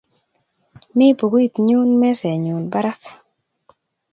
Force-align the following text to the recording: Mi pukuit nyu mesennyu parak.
Mi 0.95 1.07
pukuit 1.17 1.53
nyu 1.67 1.77
mesennyu 2.01 2.55
parak. 2.71 3.01